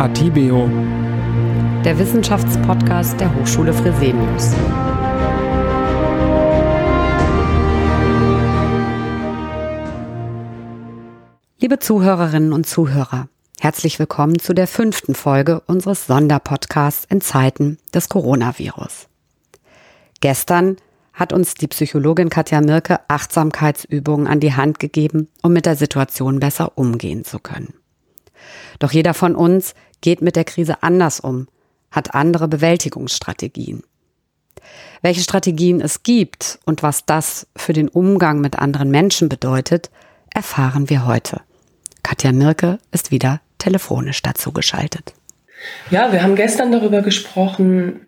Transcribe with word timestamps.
Atibeo, 0.00 0.66
der 1.84 1.98
Wissenschaftspodcast 1.98 3.20
der 3.20 3.34
Hochschule 3.34 3.74
Fresenius. 3.74 4.54
Liebe 11.58 11.78
Zuhörerinnen 11.80 12.54
und 12.54 12.66
Zuhörer, 12.66 13.28
herzlich 13.60 13.98
willkommen 13.98 14.38
zu 14.38 14.54
der 14.54 14.66
fünften 14.66 15.14
Folge 15.14 15.60
unseres 15.66 16.06
Sonderpodcasts 16.06 17.04
in 17.10 17.20
Zeiten 17.20 17.76
des 17.92 18.08
Coronavirus. 18.08 19.06
Gestern 20.22 20.76
hat 21.12 21.34
uns 21.34 21.52
die 21.52 21.68
Psychologin 21.68 22.30
Katja 22.30 22.62
Mirke 22.62 23.00
Achtsamkeitsübungen 23.08 24.26
an 24.26 24.40
die 24.40 24.54
Hand 24.54 24.78
gegeben, 24.78 25.28
um 25.42 25.52
mit 25.52 25.66
der 25.66 25.76
Situation 25.76 26.40
besser 26.40 26.78
umgehen 26.78 27.26
zu 27.26 27.38
können. 27.38 27.74
Doch 28.78 28.92
jeder 28.92 29.12
von 29.12 29.36
uns 29.36 29.74
geht 30.00 30.22
mit 30.22 30.36
der 30.36 30.44
Krise 30.44 30.82
anders 30.82 31.20
um, 31.20 31.48
hat 31.90 32.14
andere 32.14 32.48
Bewältigungsstrategien. 32.48 33.82
Welche 35.02 35.22
Strategien 35.22 35.80
es 35.80 36.02
gibt 36.02 36.58
und 36.64 36.82
was 36.82 37.06
das 37.06 37.46
für 37.56 37.72
den 37.72 37.88
Umgang 37.88 38.40
mit 38.40 38.58
anderen 38.58 38.90
Menschen 38.90 39.28
bedeutet, 39.28 39.90
erfahren 40.34 40.90
wir 40.90 41.06
heute. 41.06 41.40
Katja 42.02 42.32
Mirke 42.32 42.78
ist 42.92 43.10
wieder 43.10 43.40
telefonisch 43.58 44.22
dazu 44.22 44.52
geschaltet. 44.52 45.14
Ja, 45.90 46.12
wir 46.12 46.22
haben 46.22 46.36
gestern 46.36 46.72
darüber 46.72 47.02
gesprochen, 47.02 48.06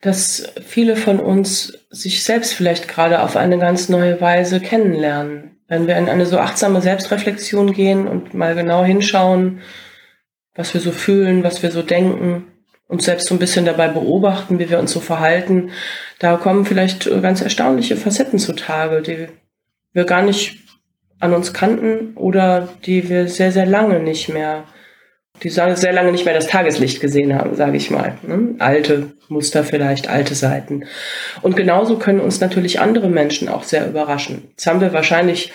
dass 0.00 0.48
viele 0.64 0.96
von 0.96 1.20
uns 1.20 1.78
sich 1.90 2.24
selbst 2.24 2.54
vielleicht 2.54 2.88
gerade 2.88 3.22
auf 3.22 3.36
eine 3.36 3.58
ganz 3.58 3.88
neue 3.88 4.20
Weise 4.20 4.60
kennenlernen. 4.60 5.56
Wenn 5.68 5.86
wir 5.86 5.96
in 5.96 6.08
eine 6.08 6.26
so 6.26 6.38
achtsame 6.38 6.82
Selbstreflexion 6.82 7.72
gehen 7.72 8.08
und 8.08 8.34
mal 8.34 8.54
genau 8.54 8.84
hinschauen, 8.84 9.60
was 10.54 10.74
wir 10.74 10.80
so 10.80 10.92
fühlen, 10.92 11.44
was 11.44 11.62
wir 11.62 11.70
so 11.70 11.82
denken, 11.82 12.46
uns 12.88 13.06
selbst 13.06 13.26
so 13.26 13.34
ein 13.34 13.38
bisschen 13.38 13.64
dabei 13.64 13.88
beobachten, 13.88 14.58
wie 14.58 14.68
wir 14.68 14.78
uns 14.78 14.92
so 14.92 15.00
verhalten, 15.00 15.70
da 16.18 16.36
kommen 16.36 16.66
vielleicht 16.66 17.08
ganz 17.22 17.40
erstaunliche 17.40 17.96
Facetten 17.96 18.38
zutage, 18.38 19.00
die 19.00 19.28
wir 19.92 20.04
gar 20.04 20.22
nicht 20.22 20.58
an 21.18 21.32
uns 21.32 21.54
kannten 21.54 22.14
oder 22.16 22.68
die 22.84 23.08
wir 23.08 23.28
sehr, 23.28 23.52
sehr 23.52 23.66
lange 23.66 24.00
nicht 24.00 24.28
mehr 24.28 24.64
die 25.42 25.48
sehr 25.48 25.92
lange 25.92 26.12
nicht 26.12 26.24
mehr 26.24 26.34
das 26.34 26.46
Tageslicht 26.46 27.00
gesehen 27.00 27.34
haben, 27.34 27.54
sage 27.56 27.76
ich 27.76 27.90
mal. 27.90 28.16
Ne? 28.22 28.54
Alte 28.58 29.12
Muster 29.28 29.64
vielleicht, 29.64 30.08
alte 30.08 30.34
Seiten. 30.34 30.84
Und 31.40 31.56
genauso 31.56 31.98
können 31.98 32.20
uns 32.20 32.40
natürlich 32.40 32.80
andere 32.80 33.08
Menschen 33.08 33.48
auch 33.48 33.64
sehr 33.64 33.88
überraschen. 33.88 34.48
Jetzt 34.50 34.66
haben 34.66 34.80
wir 34.80 34.92
wahrscheinlich 34.92 35.52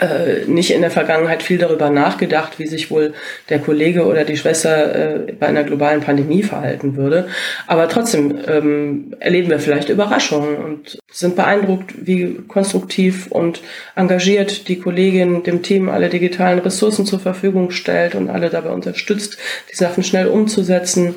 äh, 0.00 0.44
nicht 0.46 0.72
in 0.72 0.80
der 0.80 0.90
Vergangenheit 0.90 1.42
viel 1.42 1.58
darüber 1.58 1.88
nachgedacht, 1.88 2.58
wie 2.58 2.66
sich 2.66 2.90
wohl 2.90 3.14
der 3.48 3.60
Kollege 3.60 4.06
oder 4.06 4.24
die 4.24 4.36
Schwester 4.36 4.94
äh, 5.28 5.32
bei 5.32 5.46
einer 5.46 5.62
globalen 5.62 6.00
Pandemie 6.00 6.42
verhalten 6.42 6.96
würde. 6.96 7.28
Aber 7.68 7.88
trotzdem 7.88 8.38
ähm, 8.48 9.14
erleben 9.20 9.50
wir 9.50 9.60
vielleicht 9.60 9.90
Überraschungen 9.90 10.56
und 10.56 10.98
sind 11.12 11.36
beeindruckt, 11.36 11.94
wie 12.06 12.40
konstruktiv 12.48 13.28
und 13.28 13.60
engagiert 13.94 14.66
die 14.66 14.80
Kollegin 14.80 15.44
dem 15.44 15.62
Team 15.62 15.88
alle 15.88 16.08
digitalen 16.08 16.58
Ressourcen 16.58 17.06
zur 17.06 17.20
Verfügung 17.20 17.70
stellt 17.70 18.16
und 18.16 18.28
alle 18.28 18.50
dabei 18.50 18.70
unterstützt, 18.70 19.38
die 19.70 19.76
Sachen 19.76 20.02
schnell 20.02 20.26
umzusetzen. 20.26 21.14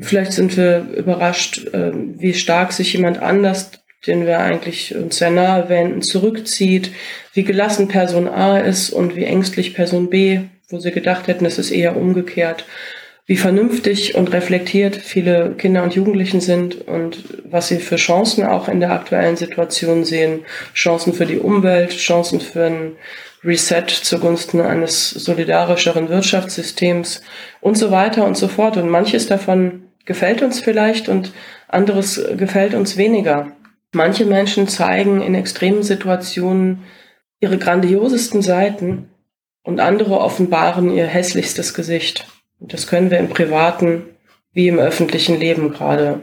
Vielleicht 0.00 0.32
sind 0.32 0.56
wir 0.56 0.84
überrascht, 0.96 1.64
äh, 1.72 1.92
wie 1.94 2.34
stark 2.34 2.72
sich 2.72 2.92
jemand 2.92 3.22
anders 3.22 3.70
den 4.06 4.26
wir 4.26 4.38
eigentlich 4.38 4.94
uns 4.94 5.18
sehr 5.18 5.30
nahe 5.30 5.68
wenden, 5.68 6.02
zurückzieht, 6.02 6.90
wie 7.32 7.44
gelassen 7.44 7.88
Person 7.88 8.28
A 8.28 8.58
ist 8.58 8.90
und 8.90 9.16
wie 9.16 9.24
ängstlich 9.24 9.74
Person 9.74 10.08
B, 10.10 10.40
wo 10.68 10.78
sie 10.78 10.92
gedacht 10.92 11.26
hätten, 11.26 11.44
es 11.44 11.58
ist 11.58 11.70
eher 11.70 11.96
umgekehrt, 11.96 12.64
wie 13.26 13.36
vernünftig 13.36 14.16
und 14.16 14.32
reflektiert 14.32 14.96
viele 14.96 15.54
Kinder 15.56 15.82
und 15.82 15.94
Jugendlichen 15.94 16.40
sind 16.40 16.88
und 16.88 17.22
was 17.44 17.68
sie 17.68 17.78
für 17.78 17.96
Chancen 17.96 18.44
auch 18.44 18.68
in 18.68 18.80
der 18.80 18.90
aktuellen 18.90 19.36
Situation 19.36 20.04
sehen, 20.04 20.40
Chancen 20.74 21.12
für 21.12 21.26
die 21.26 21.38
Umwelt, 21.38 21.96
Chancen 21.96 22.40
für 22.40 22.64
ein 22.64 22.96
Reset 23.44 23.86
zugunsten 23.88 24.60
eines 24.60 25.10
solidarischeren 25.10 26.08
Wirtschaftssystems 26.08 27.22
und 27.60 27.78
so 27.78 27.90
weiter 27.90 28.24
und 28.24 28.36
so 28.36 28.48
fort. 28.48 28.76
Und 28.76 28.88
manches 28.88 29.26
davon 29.26 29.84
gefällt 30.04 30.42
uns 30.42 30.60
vielleicht 30.60 31.08
und 31.08 31.32
anderes 31.68 32.20
gefällt 32.36 32.74
uns 32.74 32.96
weniger. 32.96 33.52
Manche 33.92 34.24
Menschen 34.24 34.68
zeigen 34.68 35.20
in 35.20 35.34
extremen 35.34 35.82
Situationen 35.82 36.84
ihre 37.40 37.58
grandiosesten 37.58 38.42
Seiten 38.42 39.10
und 39.62 39.80
andere 39.80 40.18
offenbaren 40.20 40.92
ihr 40.92 41.06
hässlichstes 41.06 41.74
Gesicht. 41.74 42.26
Und 42.60 42.72
das 42.72 42.86
können 42.86 43.10
wir 43.10 43.18
im 43.18 43.28
privaten 43.28 44.04
wie 44.52 44.68
im 44.68 44.78
öffentlichen 44.78 45.38
Leben 45.38 45.72
gerade 45.72 46.20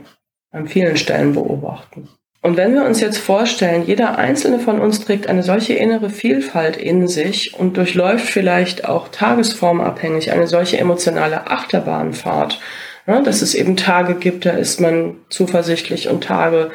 an 0.51 0.67
vielen 0.67 0.97
Stellen 0.97 1.33
beobachten. 1.33 2.09
Und 2.41 2.56
wenn 2.56 2.73
wir 2.73 2.85
uns 2.85 3.01
jetzt 3.01 3.17
vorstellen, 3.17 3.85
jeder 3.85 4.17
einzelne 4.17 4.59
von 4.59 4.79
uns 4.79 5.03
trägt 5.03 5.27
eine 5.27 5.44
solche 5.44 5.73
innere 5.73 6.09
Vielfalt 6.09 6.77
in 6.77 7.07
sich 7.07 7.53
und 7.57 7.77
durchläuft 7.77 8.27
vielleicht 8.27 8.85
auch 8.85 9.09
tagesformabhängig 9.09 10.31
eine 10.31 10.47
solche 10.47 10.77
emotionale 10.77 11.47
Achterbahnfahrt, 11.47 12.59
ja, 13.07 13.22
dass 13.22 13.41
es 13.41 13.56
eben 13.56 13.75
Tage 13.75 14.16
gibt, 14.16 14.45
da 14.45 14.51
ist 14.51 14.79
man 14.79 15.16
zuversichtlich 15.29 16.09
und 16.09 16.25
Tage, 16.25 16.72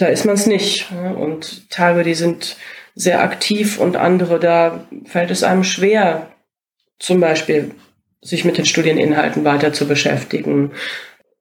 da 0.00 0.06
ist 0.06 0.24
man 0.24 0.34
es 0.34 0.46
nicht. 0.46 0.90
Und 0.90 1.70
Tage, 1.70 2.02
die 2.02 2.14
sind 2.14 2.56
sehr 2.94 3.22
aktiv 3.22 3.78
und 3.78 3.96
andere, 3.96 4.40
da 4.40 4.86
fällt 5.04 5.30
es 5.30 5.42
einem 5.42 5.64
schwer, 5.64 6.28
zum 6.98 7.20
Beispiel 7.20 7.72
sich 8.20 8.44
mit 8.44 8.58
den 8.58 8.66
Studieninhalten 8.66 9.44
weiter 9.44 9.72
zu 9.72 9.86
beschäftigen 9.86 10.72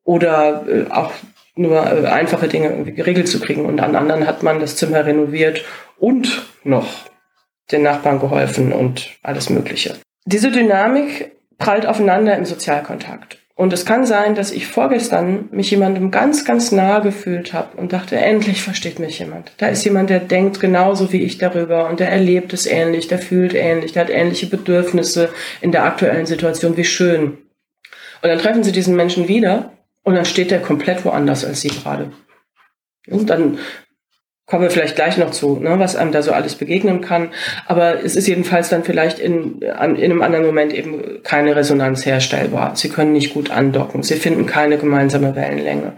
oder 0.04 0.66
äh, 0.68 0.90
auch 0.90 1.12
nur 1.56 1.86
äh, 1.86 2.08
einfache 2.08 2.48
Dinge 2.48 2.70
irgendwie 2.70 2.94
geregelt 2.94 3.28
zu 3.28 3.40
kriegen. 3.42 3.66
Und 3.66 3.82
an 3.82 3.96
anderen 3.96 4.26
hat 4.26 4.44
man 4.44 4.60
das 4.60 4.78
Zimmer 4.78 5.06
renoviert 5.06 5.66
und 5.98 6.44
noch 6.64 6.88
den 7.72 7.84
Nachbarn 7.84 8.20
geholfen 8.20 8.72
und 8.72 9.10
alles 9.22 9.50
Mögliche. 9.50 9.98
Diese 10.26 10.52
Dynamik 10.52 11.32
prallt 11.58 11.86
aufeinander 11.86 12.38
im 12.38 12.46
Sozialkontakt. 12.46 13.39
Und 13.60 13.74
es 13.74 13.86
kann 13.86 14.06
sein, 14.06 14.36
dass 14.36 14.52
ich 14.54 14.68
vorgestern 14.68 15.50
mich 15.52 15.70
jemandem 15.70 16.12
ganz, 16.12 16.46
ganz 16.46 16.72
nahe 16.72 17.02
gefühlt 17.02 17.52
habe 17.52 17.76
und 17.76 17.92
dachte, 17.92 18.16
endlich 18.16 18.62
versteht 18.62 19.00
mich 19.00 19.20
jemand. 19.20 19.52
Da 19.58 19.68
ist 19.68 19.84
jemand, 19.84 20.10
der 20.10 20.22
denkt 20.22 20.62
genauso 20.62 21.12
wie 21.12 21.24
ich 21.24 21.40
darüber 21.40 21.90
und 21.90 22.00
der 22.00 22.10
erlebt 22.10 22.54
es 22.54 22.66
ähnlich, 22.66 23.10
der 23.10 23.20
fühlt 23.20 23.54
ähnlich, 23.54 23.92
der 23.92 24.04
hat 24.04 24.12
ähnliche 24.12 24.48
Bedürfnisse 24.48 25.28
in 25.60 25.74
der 25.74 25.84
aktuellen 25.84 26.26
Situation. 26.26 26.78
Wie 26.78 26.86
schön. 26.86 27.32
Und 28.22 28.30
dann 28.30 28.40
treffen 28.40 28.64
sie 28.64 28.72
diesen 28.72 28.96
Menschen 28.96 29.28
wieder 29.28 29.74
und 30.04 30.16
dann 30.16 30.24
steht 30.24 30.52
der 30.52 30.62
komplett 30.62 31.04
woanders 31.04 31.44
als 31.44 31.60
sie 31.60 31.68
gerade. 31.68 32.14
Und 33.10 33.30
dann 33.30 33.58
Kommen 34.50 34.64
wir 34.64 34.72
vielleicht 34.72 34.96
gleich 34.96 35.18
noch 35.18 35.30
zu, 35.30 35.60
ne, 35.60 35.78
was 35.78 35.96
einem 35.96 36.12
da 36.12 36.24
so 36.24 36.32
alles 36.32 36.56
begegnen 36.56 37.02
kann. 37.02 37.30
Aber 37.68 38.04
es 38.04 38.16
ist 38.16 38.28
jedenfalls 38.28 38.70
dann 38.70 38.84
vielleicht 38.84 39.20
in, 39.20 39.64
an, 39.64 39.96
in 39.96 40.12
einem 40.12 40.24
anderen 40.24 40.46
Moment 40.46 40.74
eben 40.74 41.22
keine 41.24 41.56
Resonanz 41.56 42.06
herstellbar. 42.06 42.76
Sie 42.76 42.90
können 42.90 43.14
nicht 43.14 43.34
gut 43.34 43.52
andocken. 43.52 44.02
Sie 44.02 44.16
finden 44.16 44.48
keine 44.48 44.78
gemeinsame 44.78 45.36
Wellenlänge. 45.36 45.94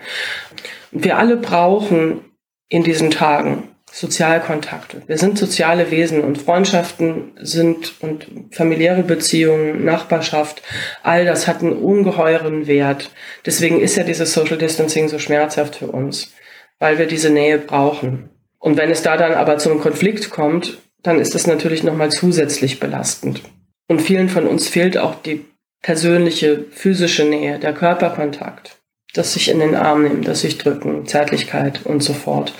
wir 0.91 1.17
alle 1.17 1.37
brauchen 1.37 2.19
in 2.67 2.83
diesen 2.83 3.09
Tagen 3.09 3.69
Sozialkontakte. 3.91 5.01
Wir 5.07 5.17
sind 5.17 5.37
soziale 5.37 5.91
Wesen 5.91 6.21
und 6.21 6.37
Freundschaften 6.37 7.33
sind 7.41 8.01
und 8.01 8.25
familiäre 8.51 9.03
Beziehungen, 9.03 9.83
Nachbarschaft, 9.83 10.61
all 11.03 11.25
das 11.25 11.45
hat 11.47 11.61
einen 11.61 11.73
ungeheuren 11.73 12.67
Wert. 12.67 13.11
Deswegen 13.45 13.81
ist 13.81 13.97
ja 13.97 14.03
dieses 14.03 14.33
Social 14.33 14.57
Distancing 14.57 15.09
so 15.09 15.19
schmerzhaft 15.19 15.75
für 15.75 15.87
uns, 15.87 16.33
weil 16.79 16.99
wir 16.99 17.05
diese 17.05 17.29
Nähe 17.29 17.57
brauchen. 17.57 18.29
Und 18.61 18.77
wenn 18.77 18.91
es 18.91 19.01
da 19.01 19.17
dann 19.17 19.33
aber 19.33 19.57
zum 19.57 19.81
Konflikt 19.81 20.29
kommt, 20.29 20.77
dann 21.01 21.19
ist 21.19 21.33
das 21.35 21.47
natürlich 21.47 21.83
nochmal 21.83 22.11
zusätzlich 22.11 22.79
belastend. 22.79 23.41
Und 23.87 24.01
vielen 24.01 24.29
von 24.29 24.47
uns 24.47 24.69
fehlt 24.69 24.97
auch 24.97 25.15
die 25.15 25.43
persönliche, 25.81 26.65
physische 26.71 27.25
Nähe, 27.25 27.57
der 27.57 27.73
Körperkontakt, 27.73 28.77
das 29.15 29.33
sich 29.33 29.49
in 29.49 29.59
den 29.59 29.75
Arm 29.75 30.03
nehmen, 30.03 30.21
das 30.21 30.41
sich 30.41 30.59
drücken, 30.59 31.07
Zärtlichkeit 31.07 31.81
und 31.85 32.03
so 32.03 32.13
fort. 32.13 32.53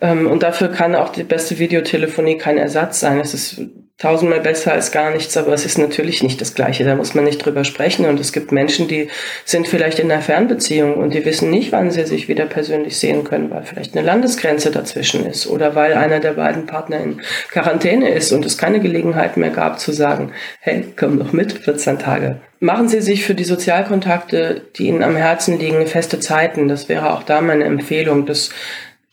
Ähm, 0.00 0.26
und 0.26 0.42
dafür 0.42 0.68
kann 0.68 0.94
auch 0.94 1.10
die 1.10 1.24
beste 1.24 1.58
Videotelefonie 1.58 2.38
kein 2.38 2.58
Ersatz 2.58 3.00
sein. 3.00 3.20
Es 3.20 3.34
ist 3.34 3.60
tausendmal 3.98 4.40
besser 4.40 4.72
als 4.72 4.92
gar 4.92 5.10
nichts, 5.10 5.36
aber 5.36 5.52
es 5.52 5.66
ist 5.66 5.76
natürlich 5.76 6.22
nicht 6.22 6.40
das 6.40 6.54
Gleiche. 6.54 6.84
Da 6.84 6.94
muss 6.94 7.14
man 7.14 7.24
nicht 7.24 7.44
drüber 7.44 7.64
sprechen. 7.64 8.06
Und 8.06 8.20
es 8.20 8.32
gibt 8.32 8.52
Menschen, 8.52 8.86
die 8.86 9.08
sind 9.44 9.66
vielleicht 9.66 9.98
in 9.98 10.10
einer 10.10 10.22
Fernbeziehung 10.22 10.94
und 10.94 11.14
die 11.14 11.24
wissen 11.24 11.50
nicht, 11.50 11.72
wann 11.72 11.90
sie 11.90 12.06
sich 12.06 12.28
wieder 12.28 12.46
persönlich 12.46 12.96
sehen 12.96 13.24
können, 13.24 13.50
weil 13.50 13.64
vielleicht 13.64 13.96
eine 13.96 14.06
Landesgrenze 14.06 14.70
dazwischen 14.70 15.26
ist 15.26 15.48
oder 15.48 15.74
weil 15.74 15.94
einer 15.94 16.20
der 16.20 16.34
beiden 16.34 16.66
Partner 16.66 17.00
in 17.00 17.20
Quarantäne 17.50 18.10
ist 18.10 18.30
und 18.32 18.46
es 18.46 18.56
keine 18.56 18.78
Gelegenheit 18.78 19.36
mehr 19.36 19.50
gab 19.50 19.80
zu 19.80 19.90
sagen, 19.90 20.32
hey, 20.60 20.84
komm 20.96 21.18
doch 21.18 21.32
mit, 21.32 21.52
14 21.52 21.98
Tage. 21.98 22.40
Machen 22.60 22.88
Sie 22.88 23.00
sich 23.00 23.24
für 23.24 23.34
die 23.34 23.44
Sozialkontakte, 23.44 24.62
die 24.76 24.88
Ihnen 24.88 25.04
am 25.04 25.16
Herzen 25.16 25.58
liegen, 25.58 25.86
feste 25.86 26.18
Zeiten. 26.18 26.66
Das 26.68 26.88
wäre 26.88 27.12
auch 27.12 27.22
da 27.22 27.40
meine 27.40 27.64
Empfehlung. 27.64 28.26
Das 28.26 28.50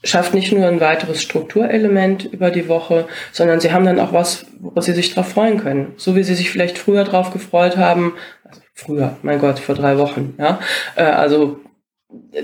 schafft 0.05 0.33
nicht 0.33 0.53
nur 0.53 0.65
ein 0.65 0.79
weiteres 0.79 1.21
Strukturelement 1.21 2.25
über 2.25 2.51
die 2.51 2.69
Woche, 2.69 3.07
sondern 3.31 3.59
sie 3.59 3.71
haben 3.71 3.85
dann 3.85 3.99
auch 3.99 4.13
was, 4.13 4.45
wo 4.59 4.79
sie 4.79 4.93
sich 4.93 5.13
darauf 5.13 5.31
freuen 5.31 5.57
können. 5.59 5.93
So 5.97 6.15
wie 6.15 6.23
sie 6.23 6.35
sich 6.35 6.49
vielleicht 6.49 6.77
früher 6.77 7.03
darauf 7.03 7.33
gefreut 7.33 7.75
haben, 7.75 8.13
also 8.43 8.61
früher, 8.73 9.17
mein 9.23 9.39
Gott, 9.39 9.59
vor 9.59 9.75
drei 9.75 9.97
Wochen, 9.97 10.35
ja. 10.37 10.59
Äh, 10.95 11.03
also 11.03 11.59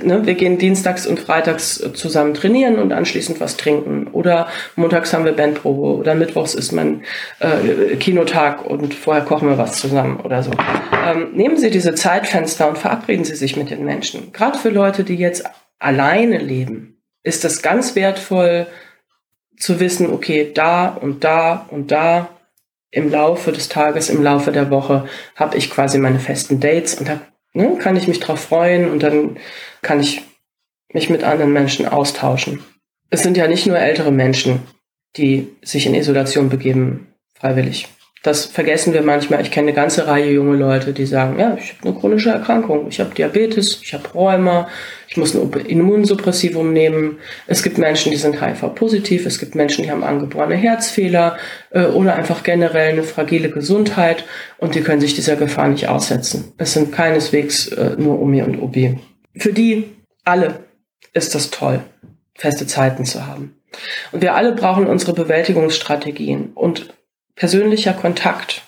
ne, 0.04 0.26
wir 0.26 0.34
gehen 0.34 0.58
dienstags 0.58 1.06
und 1.06 1.20
freitags 1.20 1.76
zusammen 1.94 2.34
trainieren 2.34 2.80
und 2.80 2.94
anschließend 2.94 3.40
was 3.40 3.58
trinken. 3.58 4.08
Oder 4.08 4.48
montags 4.76 5.14
haben 5.14 5.26
wir 5.26 5.34
Bandprobe 5.34 6.00
oder 6.00 6.16
mittwochs 6.16 6.56
ist 6.56 6.72
mein 6.72 7.04
äh, 7.40 7.96
Kinotag 7.98 8.66
und 8.66 8.94
vorher 8.94 9.24
kochen 9.24 9.50
wir 9.50 9.58
was 9.58 9.80
zusammen 9.80 10.20
oder 10.20 10.44
so. 10.44 10.52
Ähm, 11.06 11.30
nehmen 11.34 11.58
Sie 11.58 11.70
diese 11.70 11.96
Zeitfenster 11.96 12.68
und 12.68 12.78
verabreden 12.78 13.26
Sie 13.26 13.36
sich 13.36 13.56
mit 13.56 13.70
den 13.70 13.86
Menschen. 13.86 14.32
Gerade 14.32 14.58
für 14.58 14.70
Leute, 14.70 15.04
die 15.04 15.16
jetzt 15.16 15.44
alleine 15.80 16.38
leben, 16.38 16.91
ist 17.24 17.44
das 17.44 17.62
ganz 17.62 17.96
wertvoll 17.96 18.68
zu 19.58 19.80
wissen, 19.80 20.12
okay, 20.12 20.52
da 20.54 20.88
und 20.88 21.24
da 21.24 21.68
und 21.70 21.92
da 21.92 22.30
im 22.90 23.10
Laufe 23.10 23.52
des 23.52 23.70
Tages, 23.70 24.10
im 24.10 24.22
Laufe 24.22 24.52
der 24.52 24.70
Woche 24.70 25.08
habe 25.36 25.58
ich 25.58 25.70
quasi 25.70 25.98
meine 25.98 26.20
festen 26.20 26.60
Dates 26.60 26.96
und 26.96 27.08
da 27.08 27.22
ne, 27.54 27.78
kann 27.78 27.96
ich 27.96 28.08
mich 28.08 28.20
drauf 28.20 28.42
freuen 28.42 28.90
und 28.90 29.04
dann 29.04 29.38
kann 29.82 30.00
ich 30.00 30.24
mich 30.94 31.10
mit 31.10 31.24
anderen 31.24 31.54
Menschen 31.54 31.88
austauschen. 31.88 32.64
Es 33.10 33.24
sind 33.24 33.38
ja 33.38 33.48
nicht 33.48 33.66
nur 33.66 33.78
ältere 33.78 34.12
Menschen, 34.12 34.64
die 35.16 35.50
sich 35.62 35.86
in 35.86 35.96
Isolation 35.96 36.50
begeben, 36.50 37.14
freiwillig. 37.34 37.88
Das 38.24 38.46
vergessen 38.46 38.94
wir 38.94 39.02
manchmal. 39.02 39.42
Ich 39.42 39.50
kenne 39.50 39.70
eine 39.70 39.76
ganze 39.76 40.06
Reihe 40.06 40.32
junge 40.32 40.56
Leute, 40.56 40.94
die 40.94 41.08
sagen, 41.08 41.40
ja, 41.40 41.58
ich 41.60 41.74
habe 41.74 41.90
eine 41.90 42.00
chronische 42.00 42.30
Erkrankung, 42.30 42.88
ich 42.88 43.00
habe 43.00 43.16
Diabetes, 43.16 43.82
ich 43.82 43.96
habe 43.96 44.08
Rheuma, 44.10 44.68
ich 45.08 45.18
muss 45.18 45.36
ein 45.36 45.52
Immunsuppressivum 45.52 46.72
nehmen. 46.72 47.18
Es 47.48 47.64
gibt 47.64 47.80
Menschen, 47.80 48.12
die 48.12 48.18
sind 48.18 48.40
HIV-positiv, 48.40 49.26
es 49.26 49.40
gibt 49.40 49.56
Menschen, 49.56 49.84
die 49.84 49.90
haben 49.90 50.04
angeborene 50.04 50.56
Herzfehler 50.56 51.38
äh, 51.72 51.86
oder 51.86 52.14
einfach 52.14 52.44
generell 52.44 52.92
eine 52.92 53.04
fragile 53.04 53.50
Gesundheit 53.50 54.24
und 54.60 54.76
die 54.76 54.82
können 54.82 55.02
sich 55.02 55.16
dieser 55.16 55.36
Gefahr 55.36 55.70
nicht 55.70 55.88
aussetzen. 55.88 56.54
Es 56.60 56.74
sind 56.74 56.92
keineswegs 56.92 57.70
äh, 57.70 57.96
nur 57.98 58.22
Omi 58.22 58.44
und 58.44 58.62
Obi. 58.62 59.00
Für 59.36 59.52
die 59.52 59.86
alle 60.24 60.60
ist 61.14 61.34
das 61.34 61.50
toll, 61.50 61.82
feste 62.36 62.68
Zeiten 62.68 63.04
zu 63.04 63.26
haben. 63.26 63.56
Und 64.12 64.22
wir 64.22 64.36
alle 64.36 64.52
brauchen 64.52 64.86
unsere 64.86 65.14
Bewältigungsstrategien 65.14 66.52
und 66.54 66.94
persönlicher 67.36 67.94
Kontakt, 67.94 68.64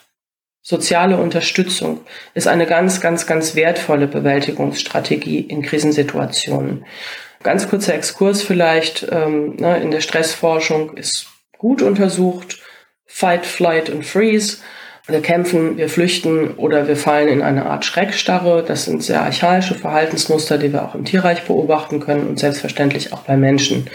soziale 0.62 1.18
Unterstützung 1.18 2.02
ist 2.34 2.48
eine 2.48 2.66
ganz, 2.66 3.02
ganz, 3.02 3.28
ganz 3.28 3.56
wertvolle 3.56 4.08
Bewältigungsstrategie 4.08 5.42
in 5.42 5.62
Krisensituationen. 5.62 6.86
Ganz 7.44 7.70
kurzer 7.70 7.94
Exkurs 7.94 8.42
vielleicht, 8.42 9.06
ähm, 9.12 9.58
ne, 9.58 9.82
in 9.82 9.92
der 9.92 10.00
Stressforschung 10.00 10.96
ist 10.96 11.28
gut 11.58 11.82
untersucht, 11.82 12.62
Fight, 13.06 13.46
Flight 13.46 13.90
und 13.90 14.06
Freeze. 14.06 14.58
Wir 15.06 15.22
kämpfen, 15.22 15.76
wir 15.76 15.90
flüchten 15.90 16.52
oder 16.52 16.88
wir 16.88 16.96
fallen 16.96 17.28
in 17.28 17.42
eine 17.42 17.66
Art 17.66 17.84
Schreckstarre. 17.84 18.64
Das 18.66 18.86
sind 18.86 19.04
sehr 19.04 19.22
archaische 19.22 19.76
Verhaltensmuster, 19.76 20.58
die 20.58 20.72
wir 20.72 20.86
auch 20.86 20.96
im 20.96 21.04
Tierreich 21.04 21.44
beobachten 21.44 22.00
können 22.00 22.26
und 22.28 22.40
selbstverständlich 22.40 23.12
auch 23.12 23.24
bei 23.24 23.36
Menschen. 23.36 23.90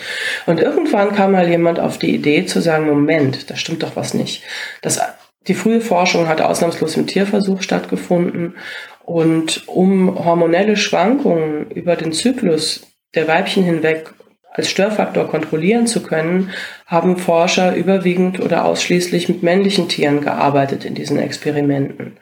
Und 0.45 0.61
irgendwann 0.61 1.15
kam 1.15 1.33
mal 1.33 1.49
jemand 1.49 1.81
auf 1.81 1.97
die 1.97 2.15
Idee 2.15 2.45
zu 2.45 2.61
sagen, 2.61 2.87
Moment, 2.87 3.51
da 3.51 3.57
stimmt 3.57 3.83
doch 3.83 3.97
was 3.97 4.13
nicht. 4.13 4.43
Das, 4.83 5.01
die 5.47 5.55
frühe 5.55 5.81
Forschung 5.81 6.29
hat 6.29 6.43
ausnahmslos 6.43 6.99
im 6.99 7.07
Tierversuch 7.07 7.63
stattgefunden. 7.63 8.57
Und 9.03 9.67
um 9.67 10.23
hormonelle 10.23 10.77
Schwankungen 10.77 11.71
über 11.71 11.97
den 11.97 12.13
Zyklus 12.13 12.83
der 13.15 13.27
Weibchen 13.27 13.65
hinweg 13.65 14.11
als 14.59 14.69
Störfaktor 14.69 15.29
kontrollieren 15.29 15.87
zu 15.87 16.03
können, 16.03 16.51
haben 16.87 17.17
Forscher 17.17 17.75
überwiegend 17.75 18.41
oder 18.41 18.65
ausschließlich 18.65 19.29
mit 19.29 19.43
männlichen 19.43 19.89
Tieren 19.89 20.21
gearbeitet 20.21 20.85
in 20.85 20.95
diesen 20.95 21.19
Experimenten. 21.19 22.17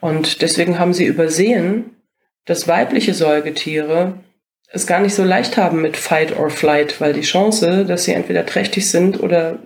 Und 0.00 0.42
deswegen 0.42 0.78
haben 0.78 0.94
sie 0.94 1.04
übersehen, 1.04 1.96
dass 2.46 2.66
weibliche 2.66 3.14
Säugetiere 3.14 4.14
es 4.72 4.86
gar 4.86 5.00
nicht 5.00 5.14
so 5.14 5.22
leicht 5.22 5.56
haben 5.56 5.82
mit 5.82 5.96
Fight 5.96 6.36
or 6.38 6.50
Flight, 6.50 7.00
weil 7.00 7.12
die 7.12 7.20
Chance, 7.20 7.84
dass 7.84 8.04
sie 8.04 8.12
entweder 8.12 8.46
trächtig 8.46 8.90
sind 8.90 9.22
oder 9.22 9.58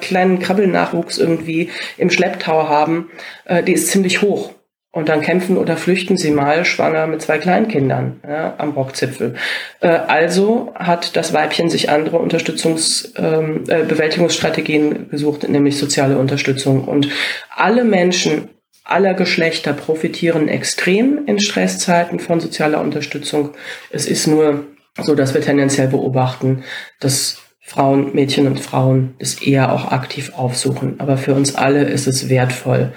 kleinen 0.00 0.40
Krabbelnachwuchs 0.40 1.18
irgendwie 1.18 1.70
im 1.98 2.10
Schlepptau 2.10 2.68
haben, 2.68 3.10
äh, 3.44 3.62
die 3.62 3.74
ist 3.74 3.88
ziemlich 3.88 4.22
hoch 4.22 4.54
und 4.98 5.08
dann 5.08 5.20
kämpfen 5.20 5.56
oder 5.56 5.76
flüchten 5.76 6.16
sie 6.16 6.32
mal 6.32 6.64
schwanger 6.64 7.06
mit 7.06 7.22
zwei 7.22 7.38
Kleinkindern 7.38 8.20
ja, 8.28 8.54
am 8.58 8.72
Rockzipfel. 8.72 9.36
Äh, 9.78 9.86
also 9.86 10.72
hat 10.74 11.14
das 11.16 11.32
Weibchen 11.32 11.70
sich 11.70 11.88
andere 11.88 12.18
Unterstützungs, 12.18 13.12
ähm, 13.16 13.62
äh, 13.68 13.84
Bewältigungsstrategien 13.84 15.08
gesucht, 15.08 15.48
nämlich 15.48 15.78
soziale 15.78 16.18
Unterstützung. 16.18 16.82
Und 16.82 17.10
alle 17.54 17.84
Menschen 17.84 18.48
aller 18.82 19.14
Geschlechter 19.14 19.72
profitieren 19.72 20.48
extrem 20.48 21.26
in 21.26 21.38
Stresszeiten 21.38 22.18
von 22.18 22.40
sozialer 22.40 22.80
Unterstützung. 22.80 23.50
Es 23.90 24.08
ist 24.08 24.26
nur 24.26 24.64
so, 25.00 25.14
dass 25.14 25.32
wir 25.32 25.42
tendenziell 25.42 25.86
beobachten, 25.86 26.64
dass 26.98 27.38
Frauen, 27.60 28.14
Mädchen 28.14 28.48
und 28.48 28.58
Frauen 28.58 29.14
das 29.20 29.42
eher 29.42 29.72
auch 29.72 29.92
aktiv 29.92 30.32
aufsuchen. 30.34 30.98
Aber 30.98 31.18
für 31.18 31.34
uns 31.34 31.54
alle 31.54 31.84
ist 31.84 32.08
es 32.08 32.28
wertvoll, 32.28 32.92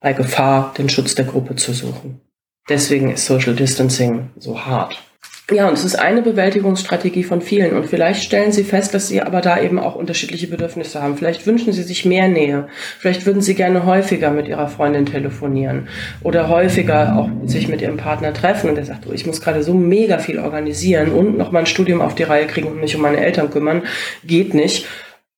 bei 0.00 0.12
Gefahr 0.12 0.74
den 0.78 0.88
Schutz 0.88 1.14
der 1.14 1.24
Gruppe 1.24 1.56
zu 1.56 1.72
suchen. 1.72 2.20
Deswegen 2.68 3.10
ist 3.10 3.26
Social 3.26 3.54
Distancing 3.54 4.30
so 4.38 4.66
hart. 4.66 5.02
Ja, 5.50 5.66
und 5.66 5.72
es 5.72 5.84
ist 5.86 5.98
eine 5.98 6.20
Bewältigungsstrategie 6.20 7.24
von 7.24 7.40
vielen. 7.40 7.74
Und 7.74 7.86
vielleicht 7.86 8.22
stellen 8.22 8.52
Sie 8.52 8.64
fest, 8.64 8.92
dass 8.92 9.08
Sie 9.08 9.22
aber 9.22 9.40
da 9.40 9.58
eben 9.58 9.78
auch 9.78 9.94
unterschiedliche 9.94 10.46
Bedürfnisse 10.46 11.00
haben. 11.00 11.16
Vielleicht 11.16 11.46
wünschen 11.46 11.72
Sie 11.72 11.84
sich 11.84 12.04
mehr 12.04 12.28
Nähe. 12.28 12.68
Vielleicht 12.98 13.24
würden 13.24 13.40
Sie 13.40 13.54
gerne 13.54 13.86
häufiger 13.86 14.30
mit 14.30 14.46
Ihrer 14.46 14.68
Freundin 14.68 15.06
telefonieren 15.06 15.88
oder 16.22 16.50
häufiger 16.50 17.16
auch 17.16 17.30
sich 17.48 17.66
mit 17.66 17.80
Ihrem 17.80 17.96
Partner 17.96 18.34
treffen. 18.34 18.68
Und 18.68 18.76
er 18.76 18.84
sagt, 18.84 19.06
oh, 19.08 19.12
ich 19.12 19.24
muss 19.24 19.40
gerade 19.40 19.62
so 19.62 19.72
mega 19.72 20.18
viel 20.18 20.38
organisieren 20.38 21.12
und 21.12 21.38
noch 21.38 21.50
mal 21.50 21.60
ein 21.60 21.66
Studium 21.66 22.02
auf 22.02 22.14
die 22.14 22.24
Reihe 22.24 22.46
kriegen 22.46 22.68
und 22.68 22.80
mich 22.80 22.94
um 22.94 23.00
meine 23.00 23.24
Eltern 23.24 23.50
kümmern. 23.50 23.84
Geht 24.24 24.52
nicht. 24.52 24.84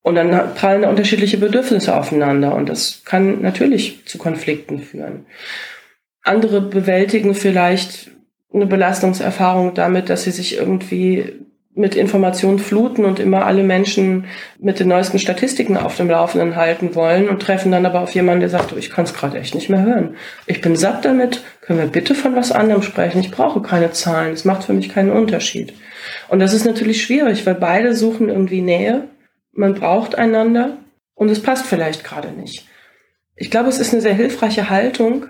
Und 0.02 0.14
dann 0.14 0.54
prallen 0.54 0.82
da 0.82 0.90
unterschiedliche 0.90 1.36
Bedürfnisse 1.36 1.94
aufeinander 1.94 2.54
und 2.54 2.68
das 2.68 3.02
kann 3.04 3.42
natürlich 3.42 4.06
zu 4.06 4.16
Konflikten 4.16 4.80
führen. 4.80 5.26
Andere 6.22 6.62
bewältigen 6.62 7.34
vielleicht 7.34 8.10
eine 8.52 8.66
Belastungserfahrung 8.66 9.74
damit, 9.74 10.08
dass 10.08 10.24
sie 10.24 10.30
sich 10.30 10.56
irgendwie 10.56 11.40
mit 11.74 11.94
Informationen 11.94 12.58
fluten 12.58 13.04
und 13.04 13.20
immer 13.20 13.46
alle 13.46 13.62
Menschen 13.62 14.24
mit 14.58 14.80
den 14.80 14.88
neuesten 14.88 15.18
Statistiken 15.18 15.76
auf 15.76 15.96
dem 15.96 16.10
Laufenden 16.10 16.56
halten 16.56 16.94
wollen 16.94 17.28
und 17.28 17.40
treffen 17.40 17.70
dann 17.70 17.86
aber 17.86 18.00
auf 18.00 18.12
jemanden, 18.12 18.40
der 18.40 18.48
sagt, 18.48 18.72
oh, 18.72 18.76
ich 18.76 18.90
kann 18.90 19.04
es 19.04 19.14
gerade 19.14 19.38
echt 19.38 19.54
nicht 19.54 19.70
mehr 19.70 19.82
hören. 19.82 20.16
Ich 20.46 20.60
bin 20.60 20.74
satt 20.74 21.04
damit, 21.04 21.42
können 21.60 21.78
wir 21.78 21.86
bitte 21.86 22.14
von 22.14 22.34
was 22.34 22.50
anderem 22.50 22.82
sprechen? 22.82 23.20
Ich 23.20 23.30
brauche 23.30 23.62
keine 23.62 23.92
Zahlen, 23.92 24.32
es 24.32 24.44
macht 24.44 24.64
für 24.64 24.72
mich 24.72 24.88
keinen 24.88 25.12
Unterschied. 25.12 25.72
Und 26.28 26.40
das 26.40 26.54
ist 26.54 26.64
natürlich 26.64 27.02
schwierig, 27.02 27.46
weil 27.46 27.54
beide 27.54 27.94
suchen 27.94 28.28
irgendwie 28.28 28.62
Nähe 28.62 29.04
man 29.52 29.74
braucht 29.74 30.14
einander 30.14 30.78
und 31.14 31.30
es 31.30 31.42
passt 31.42 31.66
vielleicht 31.66 32.04
gerade 32.04 32.32
nicht. 32.32 32.66
Ich 33.36 33.50
glaube, 33.50 33.68
es 33.68 33.78
ist 33.78 33.92
eine 33.92 34.02
sehr 34.02 34.14
hilfreiche 34.14 34.70
Haltung 34.70 35.26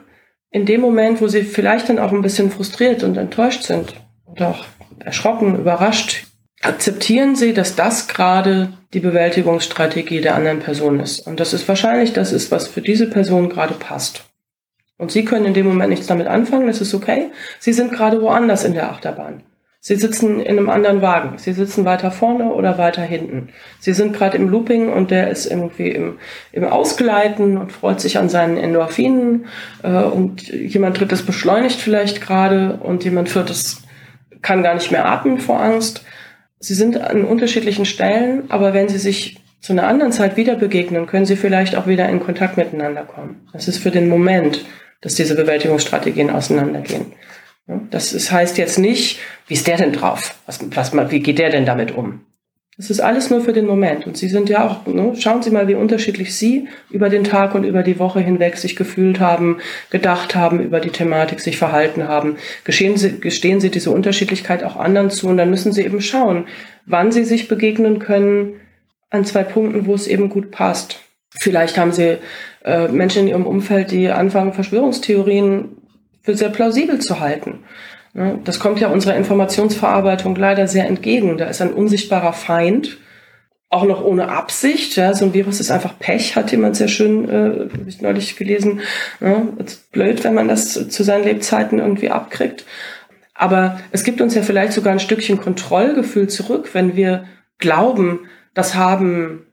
in 0.51 0.67
dem 0.67 0.81
Moment, 0.81 1.21
wo 1.21 1.29
sie 1.29 1.43
vielleicht 1.43 1.89
dann 1.89 1.99
auch 1.99 2.13
ein 2.13 2.23
bisschen 2.23 2.51
frustriert 2.51 3.03
und 3.05 3.17
enttäuscht 3.17 3.63
sind 3.63 3.95
oder 4.27 4.49
auch 4.49 4.65
erschrocken, 4.99 5.59
überrascht. 5.59 6.25
Akzeptieren 6.63 7.37
Sie, 7.37 7.55
dass 7.55 7.75
das 7.75 8.07
gerade 8.07 8.75
die 8.93 9.01
Bewältigungsstrategie 9.01 10.21
der 10.21 10.35
anderen 10.35 10.59
Person 10.59 11.01
ist. 11.01 11.27
Und 11.27 11.41
das 11.41 11.55
ist 11.55 11.67
wahrscheinlich 11.69 12.13
das 12.13 12.33
ist, 12.33 12.51
was 12.51 12.69
für 12.69 12.83
diese 12.83 13.09
Person 13.09 13.49
gerade 13.49 13.75
passt. 13.75 14.25
Und 14.99 15.11
Sie 15.11 15.25
können 15.25 15.47
in 15.47 15.55
dem 15.55 15.67
Moment 15.67 15.91
nichts 15.91 16.07
damit 16.07 16.27
anfangen, 16.27 16.67
das 16.67 16.83
ist 16.83 16.93
okay. 16.93 17.31
Sie 17.59 17.73
sind 17.73 17.93
gerade 17.93 18.21
woanders 18.21 18.65
in 18.65 18.75
der 18.75 18.91
Achterbahn. 18.91 19.43
Sie 19.83 19.97
sitzen 19.97 20.41
in 20.41 20.59
einem 20.59 20.69
anderen 20.69 21.01
Wagen. 21.01 21.39
Sie 21.39 21.55
sitzen 21.55 21.87
weiter 21.87 22.11
vorne 22.11 22.53
oder 22.53 22.77
weiter 22.77 23.01
hinten. 23.01 23.49
Sie 23.79 23.95
sind 23.95 24.13
gerade 24.13 24.37
im 24.37 24.51
Looping 24.51 24.93
und 24.93 25.11
der 25.11 25.31
ist 25.31 25.47
irgendwie 25.47 25.89
im, 25.89 26.19
im 26.53 26.65
Ausgleiten 26.65 27.57
und 27.57 27.73
freut 27.73 27.99
sich 27.99 28.19
an 28.19 28.29
seinen 28.29 28.59
Endorphinen. 28.59 29.47
Äh, 29.83 30.03
und 30.03 30.49
jemand 30.49 31.01
drittes 31.01 31.23
beschleunigt 31.23 31.81
vielleicht 31.81 32.21
gerade 32.21 32.79
und 32.83 33.05
jemand 33.05 33.31
viertes 33.31 33.83
kann 34.43 34.63
gar 34.63 34.75
nicht 34.75 34.91
mehr 34.91 35.07
atmen 35.07 35.39
vor 35.39 35.61
Angst. 35.61 36.05
Sie 36.59 36.75
sind 36.75 37.01
an 37.01 37.25
unterschiedlichen 37.25 37.87
Stellen, 37.87 38.51
aber 38.51 38.75
wenn 38.75 38.91
sie 38.91 38.99
sich 38.99 39.41
zu 39.61 39.73
einer 39.73 39.87
anderen 39.87 40.13
Zeit 40.13 40.37
wieder 40.37 40.57
begegnen, 40.57 41.07
können 41.07 41.25
sie 41.25 41.37
vielleicht 41.37 41.75
auch 41.75 41.87
wieder 41.87 42.07
in 42.09 42.21
Kontakt 42.21 42.59
miteinander 42.59 43.03
kommen. 43.05 43.49
Das 43.55 43.67
ist 43.67 43.79
für 43.79 43.91
den 43.91 44.11
Moment, 44.11 44.65
dass 45.01 45.15
diese 45.15 45.35
Bewältigungsstrategien 45.35 46.29
auseinandergehen. 46.29 47.13
Das 47.91 48.13
ist, 48.13 48.33
heißt 48.33 48.59
jetzt 48.59 48.79
nicht, 48.79 49.21
wie 49.47 49.55
ist 49.55 49.67
der 49.67 49.77
denn 49.77 49.93
drauf? 49.93 50.35
Was, 50.47 50.61
was, 50.75 50.93
wie 51.11 51.21
geht 51.21 51.39
der 51.39 51.51
denn 51.51 51.67
damit 51.67 51.93
um? 51.93 52.21
Das 52.77 52.89
ist 52.89 53.01
alles 53.01 53.29
nur 53.29 53.43
für 53.43 53.53
den 53.53 53.67
Moment. 53.67 54.07
Und 54.07 54.17
Sie 54.17 54.29
sind 54.29 54.49
ja 54.49 54.67
auch, 54.67 54.87
ne, 54.87 55.13
schauen 55.19 55.43
Sie 55.43 55.51
mal, 55.51 55.69
wie 55.69 55.75
unterschiedlich 55.75 56.35
Sie 56.35 56.67
über 56.89 57.11
den 57.11 57.25
Tag 57.25 57.55
und 57.55 57.65
über 57.65 57.83
die 57.83 57.99
Woche 57.99 58.21
hinweg 58.21 58.57
sich 58.57 58.75
gefühlt 58.75 59.21
haben, 59.21 59.59
gedacht 59.91 60.35
haben, 60.35 60.61
über 60.61 60.81
die 60.81 60.89
Thematik 60.89 61.41
sich 61.41 61.59
verhalten 61.59 62.09
haben. 62.09 62.37
Gestehen 62.65 62.97
Sie, 62.97 63.21
gestehen 63.21 63.61
Sie 63.61 63.71
diese 63.71 63.91
Unterschiedlichkeit 63.91 64.65
auch 64.65 64.77
anderen 64.77 65.11
zu 65.11 65.29
und 65.29 65.37
dann 65.37 65.51
müssen 65.51 65.73
Sie 65.73 65.85
eben 65.85 66.01
schauen, 66.01 66.47
wann 66.87 67.13
Sie 67.13 67.25
sich 67.25 67.49
begegnen 67.49 67.99
können 67.99 68.55
an 69.11 69.27
zwei 69.27 69.43
Punkten, 69.43 69.85
wo 69.85 69.93
es 69.93 70.07
eben 70.07 70.31
gut 70.31 70.51
passt. 70.51 71.01
Vielleicht 71.39 71.77
haben 71.77 71.93
Sie 71.93 72.17
äh, 72.65 72.89
Menschen 72.89 73.25
in 73.25 73.29
Ihrem 73.29 73.47
Umfeld, 73.47 73.91
die 73.91 74.09
anfangen, 74.09 74.55
Verschwörungstheorien 74.55 75.80
für 76.23 76.37
sehr 76.37 76.51
plausibel 76.51 76.99
zu 76.99 77.21
halten. 77.21 77.65
Das 78.45 78.59
kommt 78.59 78.81
ja 78.81 78.89
unserer 78.89 79.17
Informationsverarbeitung 79.17 80.35
leider 80.35 80.67
sehr 80.67 80.87
entgegen. 80.87 81.39
Da 81.39 81.47
ist 81.47 81.63
ein 81.63 81.73
unsichtbarer 81.73 82.33
Feind, 82.33 82.99
auch 83.69 83.85
noch 83.85 84.05
ohne 84.05 84.29
Absicht. 84.29 84.95
So 84.95 85.25
ein 85.25 85.35
Virus 85.35 85.61
ist 85.61 85.71
einfach 85.71 85.97
Pech, 85.99 86.35
hat 86.35 86.51
jemand 86.51 86.75
sehr 86.75 86.89
schön, 86.89 87.29
äh, 87.29 87.69
ich 87.87 88.01
neulich 88.01 88.37
gelesen. 88.37 88.81
Ja, 89.21 89.43
ist 89.65 89.93
blöd, 89.93 90.25
wenn 90.25 90.35
man 90.35 90.49
das 90.49 90.89
zu 90.89 91.05
seinen 91.05 91.23
Lebzeiten 91.23 91.79
irgendwie 91.79 92.11
abkriegt. 92.11 92.65
Aber 93.35 93.81
es 93.93 94.03
gibt 94.03 94.21
uns 94.21 94.35
ja 94.35 94.43
vielleicht 94.43 94.73
sogar 94.73 94.93
ein 94.93 95.01
Stückchen 95.01 95.41
Kontrollgefühl 95.41 96.29
zurück, 96.29 96.71
wenn 96.73 96.97
wir 96.97 97.25
glauben, 97.59 98.29
das 98.55 98.75
haben 98.75 99.47